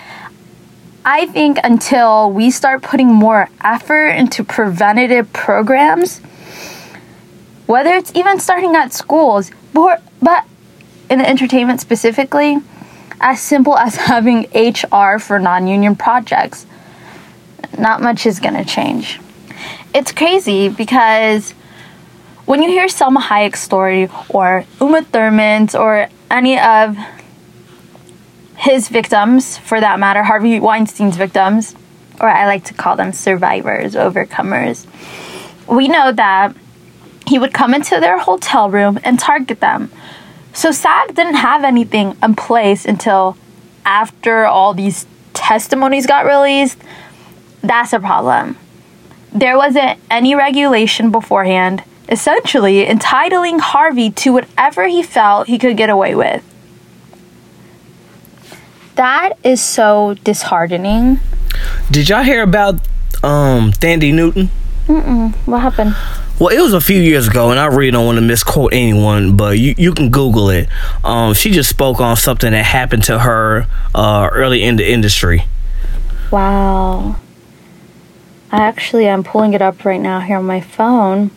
I 1.03 1.25
think 1.25 1.59
until 1.63 2.31
we 2.31 2.51
start 2.51 2.83
putting 2.83 3.07
more 3.07 3.49
effort 3.61 4.09
into 4.09 4.43
preventative 4.43 5.31
programs, 5.33 6.21
whether 7.69 7.93
it's 7.93 8.11
even 8.15 8.39
starting 8.39 8.75
at 8.75 8.91
schools, 8.91 9.51
but, 9.73 10.01
in 11.07 11.19
the 11.19 11.29
entertainment 11.29 11.79
specifically, 11.79 12.57
as 13.21 13.39
simple 13.39 13.77
as 13.77 13.95
having 14.11 14.47
HR 14.55 15.19
for 15.19 15.37
non 15.37 15.67
union 15.67 15.95
projects 15.95 16.65
not 17.77 18.01
much 18.01 18.25
is 18.25 18.39
going 18.39 18.55
to 18.55 18.65
change. 18.65 19.19
It's 19.93 20.11
crazy 20.11 20.69
because 20.69 21.51
when 22.45 22.63
you 22.63 22.69
hear 22.69 22.87
Salma 22.87 23.21
Hayek's 23.21 23.61
story 23.61 24.09
or 24.29 24.65
Uma 24.81 25.03
Thurman's 25.03 25.75
or 25.75 26.09
any 26.31 26.59
of 26.59 26.97
his 28.57 28.89
victims, 28.89 29.59
for 29.59 29.79
that 29.79 29.99
matter, 29.99 30.23
Harvey 30.23 30.59
Weinstein's 30.59 31.17
victims, 31.17 31.75
or 32.19 32.29
I 32.29 32.47
like 32.47 32.63
to 32.65 32.73
call 32.73 32.95
them 32.95 33.13
survivors, 33.13 33.93
overcomers, 33.93 34.87
we 35.67 35.87
know 35.87 36.11
that 36.11 36.55
he 37.29 37.39
would 37.39 37.53
come 37.53 37.73
into 37.73 37.99
their 37.99 38.19
hotel 38.19 38.69
room 38.69 38.99
and 39.03 39.19
target 39.19 39.59
them. 39.59 39.91
So 40.53 40.71
SAG 40.71 41.15
didn't 41.15 41.35
have 41.35 41.63
anything 41.63 42.17
in 42.21 42.35
place 42.35 42.85
until 42.85 43.37
after 43.85 44.45
all 44.45 44.73
these 44.73 45.05
testimonies 45.33 46.05
got 46.05 46.25
released 46.25 46.77
that's 47.61 47.93
a 47.93 47.99
problem. 47.99 48.57
There 49.31 49.57
wasn't 49.57 49.99
any 50.09 50.33
regulation 50.35 51.11
beforehand, 51.11 51.83
essentially 52.07 52.87
entitling 52.87 53.59
Harvey 53.59 54.09
to 54.11 54.33
whatever 54.33 54.87
he 54.87 55.03
felt 55.03 55.47
he 55.47 55.57
could 55.57 55.77
get 55.77 55.89
away 55.89 56.15
with. 56.15 56.43
That 58.95 59.37
is 59.43 59.61
so 59.61 60.15
disheartening. 60.23 61.19
Did 61.91 62.09
y'all 62.09 62.23
hear 62.23 62.43
about 62.43 62.75
um 63.23 63.71
Thandie 63.71 64.13
Newton? 64.13 64.47
What 65.45 65.59
happened? 65.59 65.95
Well, 66.39 66.55
it 66.55 66.61
was 66.61 66.73
a 66.73 66.79
few 66.79 67.01
years 67.01 67.27
ago, 67.27 67.51
and 67.51 67.59
I 67.59 67.65
really 67.65 67.91
don't 67.91 68.05
want 68.05 68.15
to 68.15 68.21
misquote 68.21 68.73
anyone, 68.73 69.35
but 69.35 69.59
you, 69.59 69.75
you 69.77 69.93
can 69.93 70.09
Google 70.09 70.49
it. 70.49 70.69
Um, 71.03 71.33
she 71.33 71.51
just 71.51 71.69
spoke 71.69 71.99
on 71.99 72.15
something 72.15 72.51
that 72.51 72.63
happened 72.63 73.03
to 73.05 73.19
her 73.19 73.67
uh, 73.93 74.29
early 74.31 74.63
in 74.63 74.77
the 74.77 74.89
industry. 74.89 75.43
Wow. 76.31 77.17
I 78.51 78.57
actually 78.61 79.09
I'm 79.09 79.23
pulling 79.23 79.53
it 79.53 79.61
up 79.61 79.83
right 79.83 79.99
now 79.99 80.21
here 80.21 80.37
on 80.37 80.45
my 80.45 80.61
phone. 80.61 81.31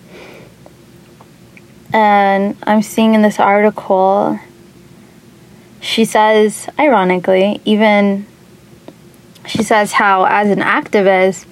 And 1.93 2.57
I'm 2.63 2.83
seeing 2.83 3.15
in 3.15 3.23
this 3.23 3.39
article 3.39 4.39
she 5.83 6.05
says 6.05 6.69
ironically 6.79 7.61
even 7.65 8.25
she 9.45 9.65
says 9.65 9.93
how 9.93 10.25
as 10.25 10.49
an 10.49 10.61
activist 10.61 11.45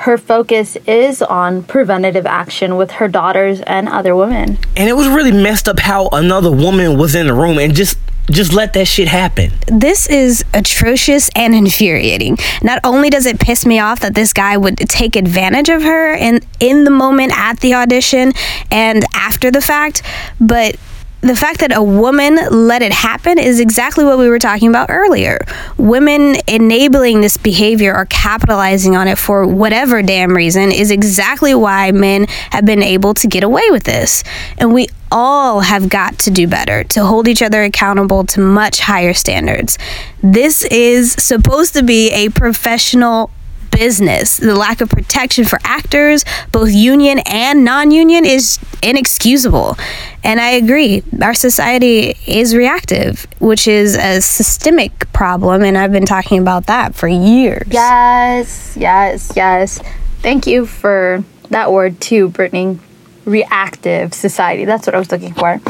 her 0.00 0.16
focus 0.16 0.76
is 0.86 1.20
on 1.20 1.62
preventative 1.62 2.24
action 2.24 2.76
with 2.76 2.90
her 2.92 3.06
daughters 3.06 3.60
and 3.60 3.86
other 3.86 4.16
women. 4.16 4.56
And 4.74 4.88
it 4.88 4.94
was 4.94 5.06
really 5.06 5.30
messed 5.30 5.68
up 5.68 5.78
how 5.78 6.08
another 6.12 6.50
woman 6.50 6.96
was 6.96 7.14
in 7.14 7.26
the 7.26 7.34
room 7.34 7.58
and 7.58 7.74
just 7.74 7.98
just 8.30 8.52
let 8.52 8.72
that 8.74 8.86
shit 8.86 9.08
happen. 9.08 9.50
This 9.66 10.08
is 10.08 10.44
atrocious 10.54 11.28
and 11.34 11.54
infuriating. 11.54 12.38
Not 12.62 12.78
only 12.84 13.10
does 13.10 13.26
it 13.26 13.40
piss 13.40 13.66
me 13.66 13.80
off 13.80 14.00
that 14.00 14.14
this 14.14 14.32
guy 14.32 14.56
would 14.56 14.78
take 14.78 15.16
advantage 15.16 15.68
of 15.68 15.82
her 15.82 16.14
in 16.14 16.40
in 16.60 16.84
the 16.84 16.90
moment 16.90 17.36
at 17.36 17.60
the 17.60 17.74
audition 17.74 18.32
and 18.70 19.04
after 19.14 19.50
the 19.50 19.60
fact, 19.60 20.02
but 20.40 20.76
the 21.20 21.36
fact 21.36 21.60
that 21.60 21.76
a 21.76 21.82
woman 21.82 22.38
let 22.50 22.80
it 22.82 22.92
happen 22.92 23.38
is 23.38 23.60
exactly 23.60 24.04
what 24.04 24.18
we 24.18 24.28
were 24.28 24.38
talking 24.38 24.68
about 24.68 24.88
earlier. 24.90 25.38
Women 25.76 26.36
enabling 26.48 27.20
this 27.20 27.36
behavior 27.36 27.94
or 27.94 28.06
capitalizing 28.06 28.96
on 28.96 29.06
it 29.06 29.18
for 29.18 29.46
whatever 29.46 30.02
damn 30.02 30.34
reason 30.34 30.72
is 30.72 30.90
exactly 30.90 31.54
why 31.54 31.92
men 31.92 32.26
have 32.50 32.64
been 32.64 32.82
able 32.82 33.12
to 33.14 33.26
get 33.26 33.44
away 33.44 33.64
with 33.70 33.84
this. 33.84 34.24
And 34.56 34.72
we 34.72 34.88
all 35.12 35.60
have 35.60 35.88
got 35.88 36.18
to 36.20 36.30
do 36.30 36.46
better 36.46 36.84
to 36.84 37.04
hold 37.04 37.28
each 37.28 37.42
other 37.42 37.64
accountable 37.64 38.24
to 38.24 38.40
much 38.40 38.80
higher 38.80 39.12
standards. 39.12 39.76
This 40.22 40.64
is 40.64 41.12
supposed 41.12 41.74
to 41.74 41.82
be 41.82 42.10
a 42.12 42.30
professional 42.30 43.30
business. 43.70 44.36
The 44.36 44.54
lack 44.54 44.80
of 44.80 44.88
protection 44.88 45.44
for 45.44 45.58
actors, 45.64 46.24
both 46.52 46.72
union 46.72 47.20
and 47.26 47.64
non 47.64 47.90
union, 47.90 48.24
is 48.24 48.58
inexcusable. 48.82 49.76
And 50.22 50.40
I 50.40 50.50
agree, 50.50 51.02
our 51.22 51.34
society 51.34 52.14
is 52.26 52.54
reactive, 52.54 53.26
which 53.38 53.66
is 53.66 53.96
a 53.96 54.20
systemic 54.20 55.12
problem. 55.12 55.62
And 55.62 55.78
I've 55.78 55.92
been 55.92 56.06
talking 56.06 56.40
about 56.40 56.66
that 56.66 56.94
for 56.94 57.08
years. 57.08 57.66
Yes, 57.70 58.76
yes, 58.76 59.32
yes. 59.34 59.80
Thank 60.20 60.46
you 60.46 60.66
for 60.66 61.24
that 61.48 61.72
word 61.72 62.00
too, 62.00 62.30
Brittney. 62.30 62.78
Reactive 63.24 64.14
society. 64.14 64.64
That's 64.64 64.86
what 64.86 64.94
I 64.94 64.98
was 64.98 65.10
looking 65.10 65.34
for. 65.34 65.60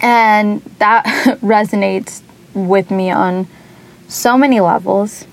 And 0.00 0.62
that 0.78 1.04
resonates 1.42 2.22
with 2.54 2.90
me 2.90 3.10
on 3.10 3.46
so 4.08 4.38
many 4.38 4.60
levels. 4.60 5.26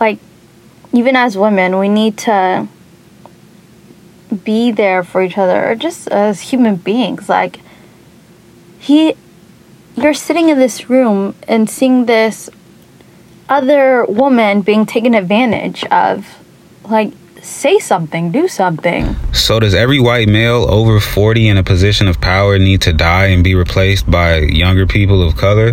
Like, 0.00 0.18
even 0.92 1.16
as 1.16 1.36
women, 1.36 1.78
we 1.78 1.88
need 1.88 2.16
to 2.18 2.68
be 4.44 4.70
there 4.70 5.02
for 5.02 5.22
each 5.22 5.38
other 5.38 5.70
or 5.70 5.74
just 5.74 6.08
as 6.08 6.40
human 6.40 6.76
beings. 6.76 7.28
Like, 7.28 7.60
he, 8.78 9.14
you're 9.96 10.14
sitting 10.14 10.48
in 10.48 10.58
this 10.58 10.88
room 10.88 11.34
and 11.46 11.68
seeing 11.68 12.06
this 12.06 12.48
other 13.48 14.04
woman 14.04 14.62
being 14.62 14.86
taken 14.86 15.14
advantage 15.14 15.84
of. 15.84 16.26
Like, 16.84 17.12
say 17.42 17.78
something, 17.78 18.30
do 18.32 18.48
something. 18.48 19.16
So 19.32 19.60
does 19.60 19.74
every 19.74 20.00
white 20.00 20.28
male 20.28 20.66
over 20.70 21.00
40 21.00 21.48
in 21.48 21.56
a 21.56 21.62
position 21.62 22.08
of 22.08 22.20
power 22.20 22.58
need 22.58 22.80
to 22.82 22.92
die 22.92 23.26
and 23.26 23.42
be 23.44 23.54
replaced 23.54 24.10
by 24.10 24.38
younger 24.38 24.86
people 24.86 25.22
of 25.26 25.36
color? 25.36 25.72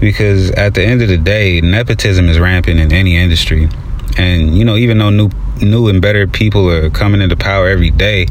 Because 0.00 0.50
at 0.52 0.74
the 0.74 0.82
end 0.82 1.02
of 1.02 1.08
the 1.08 1.18
day, 1.18 1.60
nepotism 1.60 2.28
is 2.28 2.38
rampant 2.38 2.80
in 2.80 2.92
any 2.92 3.16
industry. 3.16 3.68
And 4.18 4.56
you 4.56 4.64
know, 4.64 4.76
even 4.76 4.98
though 4.98 5.10
new 5.10 5.30
new 5.60 5.88
and 5.88 6.00
better 6.02 6.26
people 6.26 6.68
are 6.68 6.90
coming 6.90 7.20
into 7.20 7.36
power 7.36 7.68
every 7.68 7.90
day, 7.90 8.26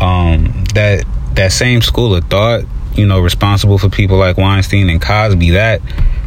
um, 0.00 0.64
that 0.74 1.04
that 1.34 1.52
same 1.52 1.80
school 1.82 2.14
of 2.14 2.24
thought, 2.24 2.64
you 2.94 3.06
know, 3.06 3.20
responsible 3.20 3.78
for 3.78 3.88
people 3.88 4.18
like 4.18 4.36
Weinstein 4.36 4.88
and 4.90 5.00
Cosby, 5.00 5.50
that 5.50 5.80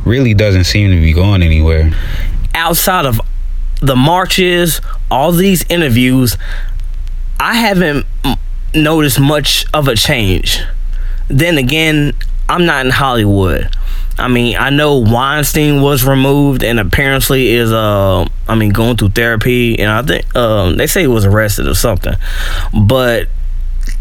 really 0.06 0.34
doesn't 0.34 0.66
seem 0.66 0.92
to 0.92 0.98
be 1.00 1.14
going 1.14 1.44
anywhere. 1.44 1.92
outside 2.56 3.06
of 3.06 3.20
the 3.82 3.96
marches, 3.96 4.80
all 5.10 5.32
these 5.32 5.64
interviews, 5.70 6.38
I 7.40 7.56
haven't 7.56 8.06
noticed 8.74 9.20
much 9.20 9.66
of 9.74 9.88
a 9.88 9.96
change. 9.96 10.62
Then 11.28 11.58
again, 11.58 12.14
I'm 12.48 12.66
not 12.66 12.86
in 12.86 12.92
Hollywood. 12.92 13.70
I 14.18 14.28
mean, 14.28 14.56
I 14.58 14.70
know 14.70 14.98
Weinstein 15.00 15.82
was 15.82 16.06
removed 16.06 16.64
and 16.64 16.80
apparently 16.80 17.50
is 17.50 17.72
uh 17.72 18.28
I 18.48 18.56
mean 18.56 18.72
going 18.72 18.98
through 18.98 19.10
therapy 19.10 19.80
and 19.80 19.92
I 19.92 20.02
think 20.04 20.36
um 20.36 20.78
they 20.78 20.88
say 20.88 21.02
he 21.02 21.08
was 21.08 21.26
arrested 21.26 21.68
or 21.68 21.74
something. 21.74 22.16
But 22.74 23.30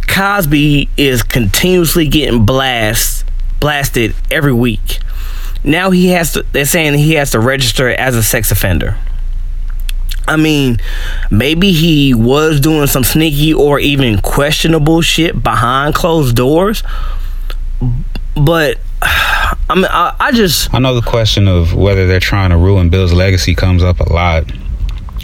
Cosby 0.08 0.90
is 0.96 1.22
continuously 1.22 2.08
getting 2.08 2.44
blast 2.44 3.24
blasted 3.60 4.14
every 4.30 4.52
week. 4.52 4.98
Now 5.64 5.90
he 5.90 6.08
has 6.08 6.32
to 6.32 6.44
they're 6.52 6.66
saying 6.66 6.98
he 6.98 7.14
has 7.14 7.30
to 7.30 7.40
register 7.40 7.88
as 7.88 8.14
a 8.14 8.22
sex 8.22 8.50
offender. 8.50 8.98
I 10.28 10.36
mean, 10.36 10.78
maybe 11.30 11.72
he 11.72 12.14
was 12.14 12.60
doing 12.60 12.86
some 12.86 13.02
sneaky 13.02 13.52
or 13.52 13.80
even 13.80 14.20
questionable 14.20 15.00
shit 15.00 15.42
behind 15.42 15.94
closed 15.94 16.36
doors. 16.36 16.82
But 18.36 18.78
I 19.72 19.74
mean, 19.74 19.86
I, 19.86 20.14
I 20.20 20.32
just 20.32 20.72
I 20.74 20.80
know 20.80 20.94
the 20.94 21.00
question 21.00 21.48
of 21.48 21.72
whether 21.72 22.06
they're 22.06 22.20
trying 22.20 22.50
to 22.50 22.58
ruin 22.58 22.90
Bill's 22.90 23.14
legacy 23.14 23.54
comes 23.54 23.82
up 23.82 24.00
a 24.00 24.12
lot. 24.12 24.44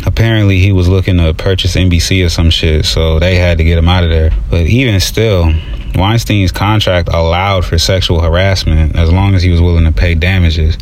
Apparently, 0.07 0.59
he 0.59 0.73
was 0.73 0.89
looking 0.89 1.19
to 1.19 1.35
purchase 1.35 1.77
NBC 1.77 2.25
or 2.25 2.31
some 2.31 2.49
shit, 2.49 2.87
so 2.87 3.19
they 3.19 3.35
had 3.35 3.59
to 3.59 3.65
get 3.65 3.77
him 3.77 3.89
out 3.89 4.05
of 4.05 4.11
there. 4.11 4.31
But 4.49 4.67
even 4.67 4.99
still, 5.01 5.53
Weinstein's 5.95 6.51
contract 6.51 7.11
allowed 7.13 7.67
for 7.67 7.77
sexual 7.77 8.23
harassment 8.23 8.97
as 8.97 9.13
long 9.13 9.35
as 9.35 9.43
he 9.43 9.51
was 9.51 9.61
willing 9.61 9.85
to 9.85 9.93
pay 9.93 10.15
damages. 10.15 10.79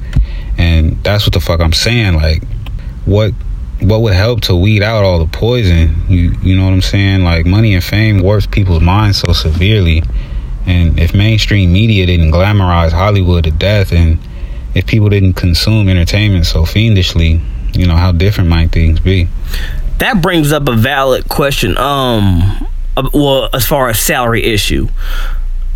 And 0.57 1.03
that's 1.03 1.25
what 1.25 1.33
the 1.33 1.41
fuck 1.41 1.59
I'm 1.59 1.73
saying. 1.73 2.15
Like, 2.15 2.45
what 3.05 3.33
what 3.81 4.01
would 4.03 4.15
help 4.15 4.43
to 4.43 4.55
weed 4.55 4.85
out 4.85 5.03
all 5.03 5.19
the 5.19 5.27
poison? 5.27 6.05
You 6.09 6.37
you 6.41 6.57
know 6.57 6.67
what 6.67 6.73
I'm 6.73 6.83
saying? 6.83 7.25
Like, 7.25 7.47
money 7.47 7.75
and 7.75 7.83
fame 7.83 8.21
warps 8.21 8.47
people's 8.47 8.81
minds 8.81 9.19
so 9.19 9.33
severely. 9.33 10.05
And 10.67 10.99
if 10.99 11.15
mainstream 11.15 11.73
media 11.73 12.07
didn't 12.07 12.33
glamorize 12.33 12.93
Hollywood 12.93 13.45
to 13.45 13.51
death, 13.51 13.93
and 13.93 14.19
if 14.75 14.87
people 14.87 15.09
didn't 15.09 15.35
consume 15.35 15.89
entertainment 15.89 16.47
so 16.47 16.65
fiendishly, 16.65 17.41
you 17.73 17.87
know, 17.87 17.97
how 17.97 18.13
different 18.13 18.51
might 18.51 18.73
things 18.73 19.01
be? 19.01 19.29
that 19.99 20.21
brings 20.21 20.53
up 20.53 20.69
a 20.69 20.73
valid 20.73 21.29
question. 21.29 21.77
Um, 21.79 22.67
uh, 22.97 23.09
well, 23.13 23.49
as 23.53 23.67
far 23.67 23.89
as 23.89 23.99
salary 23.99 24.45
issue, 24.45 24.89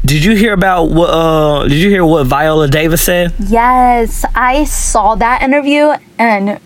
did 0.05 0.25
you 0.25 0.35
hear 0.37 0.53
about 0.53 0.85
what? 0.91 1.11
Uh, 1.11 1.69
did 1.69 1.79
you 1.79 1.91
hear 1.91 2.05
what 2.05 2.27
Viola 2.27 2.69
Davis 2.69 3.03
said? 3.03 3.35
Yes, 3.39 4.25
I 4.35 4.65
saw 4.65 5.15
that 5.17 5.43
interview 5.43 5.93
and 6.19 6.61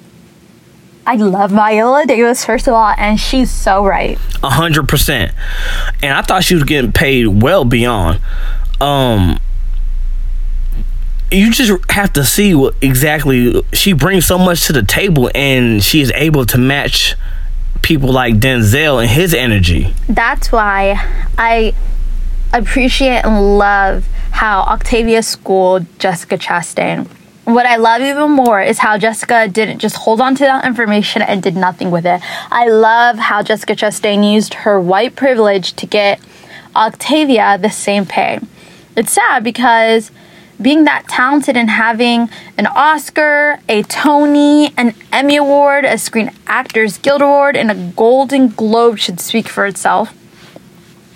I 1.07 1.17
love 1.17 1.51
Viola 1.51 2.07
Davis, 2.07 2.45
first 2.45 2.67
of 2.67 2.75
all, 2.75 2.95
and 2.97 3.19
she's 3.21 3.51
so 3.51 3.85
right. 3.85 4.19
A 4.43 4.51
hundred 4.51 4.89
percent. 4.89 5.33
And 6.03 6.13
I 6.13 6.23
thought 6.23 6.45
she 6.45 6.55
was 6.55 6.65
getting 6.65 6.93
paid 6.93 7.27
well 7.27 7.65
beyond. 7.65 8.21
Um 8.81 9.39
you 11.31 11.51
just 11.51 11.73
have 11.91 12.13
to 12.13 12.25
see 12.25 12.55
what 12.55 12.75
exactly 12.81 13.63
she 13.73 13.93
brings 13.93 14.25
so 14.25 14.39
much 14.39 14.67
to 14.67 14.73
the 14.73 14.83
table 14.83 15.31
and 15.35 15.83
she 15.83 16.01
is 16.01 16.13
able 16.15 16.47
to 16.47 16.59
match 16.59 17.17
people 17.83 18.13
like 18.13 18.37
Denzel 18.37 19.01
and 19.01 19.11
his 19.11 19.35
energy. 19.35 19.93
That's 20.09 20.53
why 20.53 20.95
I 21.37 21.75
appreciate 22.53 23.25
and 23.25 23.59
love 23.59 24.07
how 24.31 24.61
Octavia 24.63 25.23
schooled 25.23 25.87
Jessica 25.99 26.39
Chastain. 26.39 27.09
What 27.45 27.67
I 27.67 27.77
love 27.77 28.01
even 28.01 28.31
more 28.31 28.63
is 28.63 28.79
how 28.79 28.97
Jessica 28.97 29.49
didn't 29.49 29.79
just 29.79 29.97
hold 29.97 30.23
on 30.23 30.35
to 30.37 30.45
that 30.45 30.65
information 30.65 31.21
and 31.21 31.43
did 31.43 31.57
nothing 31.57 31.91
with 31.91 32.07
it. 32.07 32.23
I 32.51 32.69
love 32.69 33.19
how 33.19 33.43
Jessica 33.43 33.75
Chastain 33.75 34.33
used 34.33 34.55
her 34.55 34.81
white 34.81 35.15
privilege 35.15 35.75
to 35.75 35.87
get 35.87 36.21
Octavia 36.75 37.59
the 37.59 37.69
same 37.69 38.07
pay. 38.07 38.41
It's 38.97 39.13
sad 39.13 39.45
because 39.45 40.11
being 40.61 40.85
that 40.85 41.07
talented 41.07 41.55
and 41.55 41.69
having 41.69 42.31
an 42.57 42.67
Oscar, 42.67 43.61
a 43.69 43.83
Tony, 43.83 44.73
an 44.79 44.95
Emmy 45.13 45.37
Award, 45.37 45.85
a 45.85 45.99
Screen 45.99 46.31
Actors 46.47 46.97
Guild 46.97 47.21
Award, 47.21 47.57
and 47.57 47.71
a 47.71 47.75
Golden 47.75 48.49
Globe 48.49 48.99
should 48.99 49.21
speak 49.21 49.49
for 49.49 49.67
itself 49.67 50.15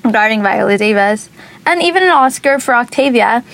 regarding 0.04 0.42
Viola 0.42 0.76
Davis, 0.76 1.30
and 1.64 1.82
even 1.82 2.02
an 2.02 2.10
Oscar 2.10 2.58
for 2.58 2.74
Octavia. 2.74 3.44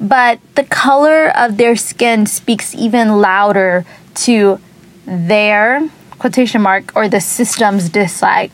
But 0.00 0.40
the 0.54 0.64
color 0.64 1.28
of 1.36 1.58
their 1.58 1.76
skin 1.76 2.26
speaks 2.26 2.74
even 2.74 3.20
louder 3.20 3.84
to 4.14 4.58
their 5.04 5.88
quotation 6.18 6.62
mark 6.62 6.92
or 6.96 7.08
the 7.08 7.20
system's 7.20 7.88
dislike. 7.88 8.50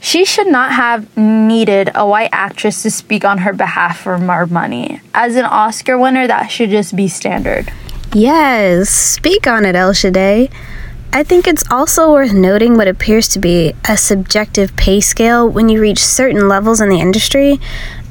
She 0.00 0.24
should 0.24 0.46
not 0.46 0.72
have 0.72 1.16
needed 1.16 1.90
a 1.94 2.06
white 2.06 2.30
actress 2.32 2.82
to 2.82 2.90
speak 2.90 3.24
on 3.24 3.38
her 3.38 3.52
behalf 3.52 4.00
for 4.00 4.18
more 4.18 4.46
money. 4.46 5.00
As 5.12 5.36
an 5.36 5.44
Oscar 5.44 5.98
winner, 5.98 6.26
that 6.26 6.48
should 6.48 6.70
just 6.70 6.94
be 6.94 7.08
standard. 7.08 7.72
Yes, 8.14 8.88
speak 8.88 9.46
on 9.46 9.64
it, 9.64 9.74
Elshaday. 9.74 10.50
I 11.10 11.22
think 11.22 11.48
it's 11.48 11.64
also 11.70 12.12
worth 12.12 12.34
noting 12.34 12.76
what 12.76 12.86
appears 12.86 13.28
to 13.28 13.38
be 13.38 13.72
a 13.88 13.96
subjective 13.96 14.76
pay 14.76 15.00
scale 15.00 15.48
when 15.48 15.70
you 15.70 15.80
reach 15.80 15.98
certain 15.98 16.48
levels 16.48 16.82
in 16.82 16.90
the 16.90 17.00
industry. 17.00 17.58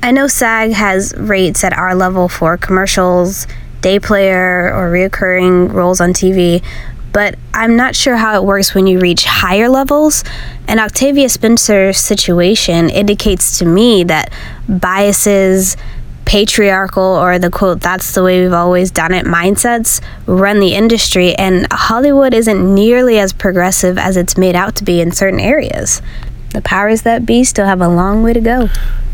I 0.01 0.09
know 0.11 0.27
SAG 0.27 0.71
has 0.71 1.13
rates 1.15 1.63
at 1.63 1.73
our 1.77 1.93
level 1.93 2.27
for 2.27 2.57
commercials, 2.57 3.45
day 3.81 3.99
player, 3.99 4.73
or 4.73 4.91
reoccurring 4.91 5.71
roles 5.71 6.01
on 6.01 6.11
TV, 6.11 6.63
but 7.13 7.37
I'm 7.53 7.75
not 7.75 7.95
sure 7.95 8.15
how 8.15 8.35
it 8.35 8.43
works 8.43 8.73
when 8.73 8.87
you 8.87 8.99
reach 8.99 9.25
higher 9.25 9.69
levels. 9.69 10.23
And 10.67 10.79
Octavia 10.79 11.29
Spencer's 11.29 11.97
situation 11.97 12.89
indicates 12.89 13.59
to 13.59 13.65
me 13.65 14.03
that 14.05 14.33
biases, 14.67 15.77
patriarchal, 16.27 17.01
or 17.03 17.39
the 17.39 17.49
quote, 17.49 17.79
that's 17.79 18.13
the 18.13 18.21
way 18.21 18.43
we've 18.43 18.53
always 18.53 18.91
done 18.91 19.13
it 19.13 19.25
mindsets 19.25 20.01
run 20.27 20.59
the 20.59 20.75
industry, 20.75 21.33
and 21.35 21.65
Hollywood 21.71 22.33
isn't 22.33 22.75
nearly 22.75 23.17
as 23.17 23.31
progressive 23.33 23.97
as 23.97 24.17
it's 24.17 24.37
made 24.37 24.53
out 24.55 24.75
to 24.75 24.83
be 24.83 24.99
in 25.01 25.11
certain 25.11 25.39
areas. 25.39 26.01
The 26.53 26.61
powers 26.61 27.03
that 27.03 27.25
be 27.25 27.43
still 27.43 27.65
have 27.65 27.81
a 27.81 27.87
long 27.87 28.23
way 28.23 28.33
to 28.33 28.41
go. 28.41 28.69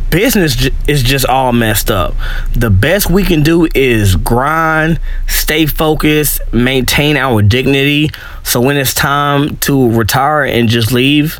business 0.10 0.56
j- 0.56 0.72
is 0.88 1.02
just 1.04 1.26
all 1.26 1.54
messed 1.54 1.90
up. 1.90 2.16
The 2.56 2.70
best 2.70 3.10
we 3.10 3.24
can 3.24 3.44
do 3.44 3.68
is 3.76 4.16
grind, 4.16 5.00
stay 5.28 5.66
focused, 5.66 6.42
maintain 6.52 7.16
our 7.16 7.42
dignity. 7.42 8.10
So 8.44 8.60
when 8.60 8.78
it's 8.78 8.94
time 8.94 9.58
to 9.58 9.92
retire 9.92 10.44
and 10.44 10.68
just 10.70 10.92
leave, 10.92 11.40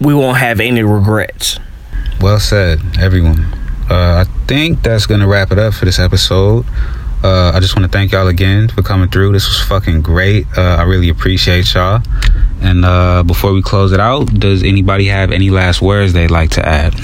we 0.00 0.14
won't 0.14 0.38
have 0.38 0.60
any 0.60 0.82
regrets. 0.82 1.58
Well 2.20 2.40
said, 2.40 2.80
everyone. 2.98 3.63
Uh, 3.90 4.24
I 4.24 4.46
think 4.46 4.82
that's 4.82 5.06
gonna 5.06 5.26
wrap 5.26 5.52
it 5.52 5.58
up 5.58 5.74
for 5.74 5.84
this 5.84 5.98
episode. 5.98 6.64
Uh, 7.24 7.52
I 7.54 7.60
just 7.60 7.74
want 7.74 7.90
to 7.90 7.96
thank 7.96 8.12
y'all 8.12 8.28
again 8.28 8.68
for 8.68 8.82
coming 8.82 9.08
through. 9.08 9.32
This 9.32 9.48
was 9.48 9.58
fucking 9.60 10.02
great. 10.02 10.46
Uh, 10.58 10.76
I 10.78 10.82
really 10.82 11.08
appreciate 11.08 11.72
y'all. 11.72 12.02
And 12.60 12.84
uh, 12.84 13.22
before 13.22 13.54
we 13.54 13.62
close 13.62 13.92
it 13.92 14.00
out, 14.00 14.26
does 14.26 14.62
anybody 14.62 15.06
have 15.06 15.32
any 15.32 15.48
last 15.48 15.80
words 15.80 16.12
they'd 16.12 16.30
like 16.30 16.50
to 16.50 16.68
add? 16.68 16.94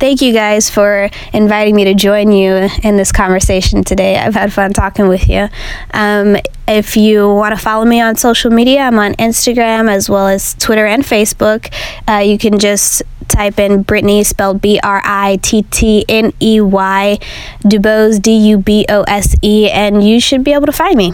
Thank 0.00 0.22
you 0.22 0.32
guys 0.32 0.70
for 0.70 1.10
inviting 1.34 1.76
me 1.76 1.84
to 1.84 1.92
join 1.92 2.32
you 2.32 2.70
in 2.82 2.96
this 2.96 3.12
conversation 3.12 3.84
today. 3.84 4.16
I've 4.16 4.32
had 4.32 4.50
fun 4.50 4.72
talking 4.72 5.08
with 5.08 5.28
you. 5.28 5.50
Um, 5.92 6.38
if 6.66 6.96
you 6.96 7.28
want 7.28 7.54
to 7.54 7.62
follow 7.62 7.84
me 7.84 8.00
on 8.00 8.16
social 8.16 8.50
media, 8.50 8.80
I'm 8.80 8.98
on 8.98 9.12
Instagram 9.16 9.90
as 9.90 10.08
well 10.08 10.26
as 10.26 10.54
Twitter 10.54 10.86
and 10.86 11.02
Facebook. 11.02 11.70
Uh, 12.08 12.20
you 12.20 12.38
can 12.38 12.58
just 12.58 13.02
type 13.28 13.58
in 13.58 13.84
Brittney, 13.84 14.24
spelled 14.24 14.62
B 14.62 14.80
R 14.82 15.02
I 15.04 15.38
T 15.42 15.64
T 15.64 16.06
N 16.08 16.32
E 16.40 16.62
Y, 16.62 17.18
Dubose, 17.64 18.22
D 18.22 18.32
U 18.48 18.56
B 18.56 18.86
O 18.88 19.02
S 19.02 19.36
E, 19.42 19.68
and 19.70 20.02
you 20.02 20.18
should 20.18 20.42
be 20.42 20.54
able 20.54 20.64
to 20.64 20.72
find 20.72 20.96
me. 20.96 21.12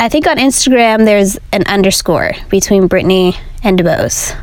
I 0.00 0.08
think 0.08 0.26
on 0.26 0.38
Instagram 0.38 1.04
there's 1.04 1.36
an 1.52 1.64
underscore 1.66 2.32
between 2.48 2.88
Brittney 2.88 3.36
and 3.62 3.78
Dubose. 3.78 4.34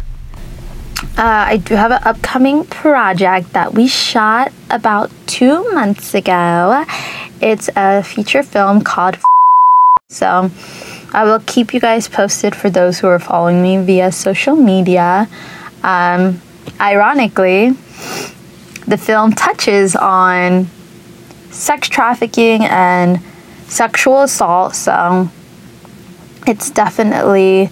Uh, 1.18 1.46
I 1.48 1.58
do 1.58 1.76
have 1.76 1.92
an 1.92 2.02
upcoming 2.04 2.66
project 2.66 3.54
that 3.54 3.74
we 3.74 3.88
shot 3.88 4.52
about 4.70 5.12
two 5.28 5.72
months 5.72 6.16
ago. 6.16 6.86
It's 7.42 7.70
a 7.76 8.02
feature 8.02 8.42
film 8.42 8.82
called. 8.82 9.18
So 10.10 10.50
I 11.14 11.24
will 11.26 11.40
keep 11.46 11.74
you 11.74 11.80
guys 11.80 12.08
posted 12.08 12.56
for 12.56 12.70
those 12.70 13.00
who 13.00 13.08
are 13.08 13.20
following 13.20 13.62
me 13.62 13.78
via 13.78 14.12
social 14.12 14.56
media. 14.56 15.28
Um, 15.84 16.42
ironically, 16.80 17.72
the 18.88 18.98
film 18.98 19.34
touches 19.34 19.96
on 19.96 20.68
sex 21.52 21.88
trafficking 21.88 22.66
and 22.66 23.20
sexual 23.68 24.22
assault, 24.24 24.76
so 24.76 25.30
it's 26.48 26.72
definitely 26.72 27.70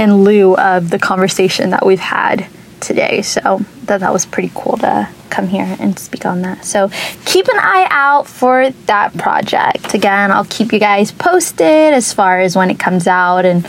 in 0.00 0.24
lieu 0.24 0.56
of 0.56 0.90
the 0.90 0.98
conversation 0.98 1.70
that 1.70 1.84
we've 1.84 2.00
had 2.00 2.48
today. 2.80 3.20
So 3.22 3.60
that 3.84 4.00
that 4.00 4.12
was 4.12 4.24
pretty 4.26 4.50
cool 4.54 4.78
to 4.78 5.08
come 5.28 5.46
here 5.46 5.76
and 5.78 5.96
speak 5.98 6.24
on 6.24 6.42
that. 6.42 6.64
So 6.64 6.88
keep 7.26 7.46
an 7.46 7.58
eye 7.58 7.86
out 7.90 8.26
for 8.26 8.70
that 8.70 9.16
project. 9.16 9.94
Again, 9.94 10.32
I'll 10.32 10.46
keep 10.46 10.72
you 10.72 10.80
guys 10.80 11.12
posted 11.12 11.94
as 11.94 12.12
far 12.12 12.40
as 12.40 12.56
when 12.56 12.70
it 12.70 12.78
comes 12.78 13.06
out 13.06 13.44
and 13.44 13.68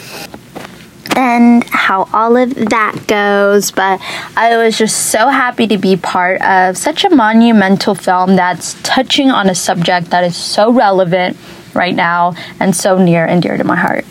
and 1.14 1.66
how 1.66 2.08
all 2.14 2.38
of 2.38 2.56
that 2.56 3.04
goes. 3.06 3.72
But 3.72 4.00
I 4.38 4.56
was 4.56 4.78
just 4.78 5.12
so 5.12 5.28
happy 5.28 5.68
to 5.68 5.78
be 5.78 5.98
part 5.98 6.42
of 6.42 6.78
such 6.78 7.04
a 7.04 7.10
monumental 7.10 7.94
film 7.94 8.38
that's 8.38 8.82
touching 8.84 9.30
on 9.30 9.50
a 9.50 9.56
subject 9.56 10.12
that 10.12 10.24
is 10.24 10.38
so 10.38 10.72
relevant 10.72 11.36
right 11.74 11.96
now 11.96 12.36
and 12.62 12.74
so 12.74 12.98
near 12.98 13.26
and 13.26 13.42
dear 13.42 13.58
to 13.58 13.66
my 13.66 13.76
heart. 13.76 14.06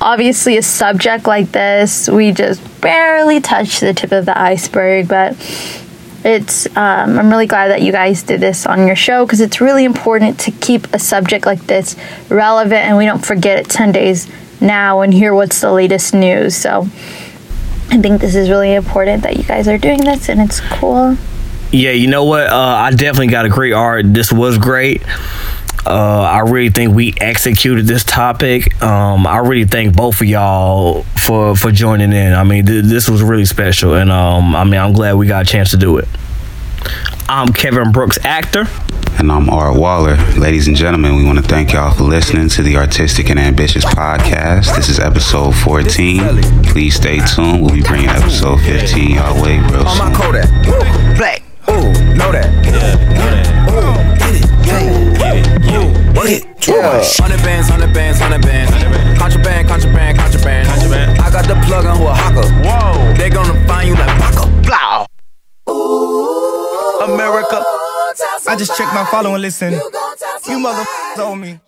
Obviously, 0.00 0.56
a 0.58 0.62
subject 0.62 1.26
like 1.26 1.52
this, 1.52 2.08
we 2.08 2.32
just 2.32 2.80
barely 2.80 3.40
touched 3.40 3.80
the 3.80 3.94
tip 3.94 4.12
of 4.12 4.26
the 4.26 4.38
iceberg, 4.38 5.08
but 5.08 5.34
it's 6.24 6.66
um, 6.76 7.18
i'm 7.18 7.30
really 7.30 7.46
glad 7.46 7.68
that 7.68 7.82
you 7.82 7.92
guys 7.92 8.24
did 8.24 8.40
this 8.40 8.66
on 8.66 8.84
your 8.84 8.96
show 8.96 9.24
because 9.24 9.40
it's 9.40 9.60
really 9.60 9.84
important 9.84 10.40
to 10.40 10.50
keep 10.50 10.92
a 10.92 10.98
subject 10.98 11.46
like 11.46 11.60
this 11.66 11.94
relevant 12.28 12.80
and 12.80 12.96
we 12.96 13.04
don't 13.04 13.24
forget 13.24 13.58
it 13.60 13.70
10 13.70 13.92
days 13.92 14.26
now 14.60 15.02
and 15.02 15.14
hear 15.14 15.32
what's 15.32 15.60
the 15.60 15.70
latest 15.70 16.14
news 16.14 16.56
so 16.56 16.80
i 17.90 17.98
think 18.00 18.20
this 18.20 18.34
is 18.34 18.50
really 18.50 18.74
important 18.74 19.22
that 19.22 19.36
you 19.36 19.44
guys 19.44 19.68
are 19.68 19.78
doing 19.78 20.00
this 20.00 20.28
and 20.28 20.40
it's 20.40 20.60
cool 20.60 21.16
Yeah, 21.72 21.90
you 21.90 22.06
know 22.06 22.24
what? 22.24 22.46
Uh, 22.46 22.56
I 22.56 22.90
definitely 22.92 23.26
got 23.26 23.44
a 23.44 23.48
great 23.48 23.72
art. 23.72 24.14
This 24.14 24.32
was 24.32 24.56
great. 24.56 25.02
Uh, 25.86 26.22
I 26.22 26.40
really 26.40 26.70
think 26.70 26.94
we 26.96 27.14
executed 27.20 27.86
this 27.86 28.02
topic. 28.02 28.82
Um, 28.82 29.24
I 29.26 29.38
really 29.38 29.66
thank 29.66 29.94
both 29.94 30.20
of 30.20 30.26
y'all 30.26 31.04
for 31.24 31.54
for 31.54 31.70
joining 31.70 32.12
in. 32.12 32.32
I 32.32 32.42
mean, 32.42 32.66
th- 32.66 32.84
this 32.84 33.08
was 33.08 33.22
really 33.22 33.44
special, 33.44 33.94
and 33.94 34.10
um, 34.10 34.56
I 34.56 34.64
mean, 34.64 34.80
I'm 34.80 34.92
glad 34.92 35.14
we 35.14 35.28
got 35.28 35.42
a 35.46 35.48
chance 35.48 35.70
to 35.70 35.76
do 35.76 35.98
it. 35.98 36.08
I'm 37.28 37.52
Kevin 37.52 37.92
Brooks, 37.92 38.18
actor. 38.24 38.66
And 39.18 39.30
I'm 39.32 39.48
Art 39.48 39.76
Waller. 39.78 40.16
Ladies 40.36 40.68
and 40.68 40.76
gentlemen, 40.76 41.16
we 41.16 41.24
want 41.24 41.38
to 41.38 41.44
thank 41.44 41.72
y'all 41.72 41.94
for 41.94 42.02
listening 42.02 42.48
to 42.50 42.62
the 42.62 42.76
Artistic 42.76 43.30
and 43.30 43.38
Ambitious 43.38 43.84
podcast. 43.84 44.74
This 44.76 44.88
is 44.88 44.98
episode 44.98 45.54
14. 45.54 46.20
Please 46.64 46.96
stay 46.96 47.18
tuned. 47.20 47.62
We'll 47.62 47.74
be 47.74 47.82
bringing 47.82 48.10
episode 48.10 48.60
15 48.60 49.10
y'all 49.12 49.42
way 49.42 49.58
real 49.58 49.86
On 49.86 49.98
my 49.98 50.12
soon. 50.12 50.14
Kodak. 50.14 50.50
Woo, 50.66 51.16
black. 51.16 51.42
Ooh, 51.70 52.14
know 52.14 52.30
that. 52.32 52.50
Ooh, 52.66 53.46
get 53.46 53.55
it. 56.26 56.44
Yeah. 56.66 57.02
Hundred 57.18 57.42
bands, 57.42 57.68
hundred 57.68 57.92
bands, 57.94 58.18
hundred 58.18 58.42
bands. 58.42 58.70
Contraband, 59.18 59.68
contraband, 59.68 60.18
contraband. 60.18 61.18
I 61.20 61.30
got 61.30 61.46
the 61.46 61.54
plug 61.66 61.86
on 61.86 61.96
who 61.98 62.06
a 62.06 62.14
hawker. 62.14 62.48
Whoa. 62.62 63.14
They 63.14 63.30
gonna 63.30 63.54
find 63.66 63.88
you 63.88 63.94
like 63.94 64.10
Paco. 64.20 64.46
Blow. 64.62 65.06
America. 67.06 67.62
I 68.48 68.56
just 68.56 68.76
checked 68.76 68.94
my 68.94 69.04
follow 69.10 69.34
and 69.34 69.42
listen. 69.42 69.72
You 69.72 70.58
motherfuckers 70.58 71.18
owe 71.18 71.34
me. 71.34 71.60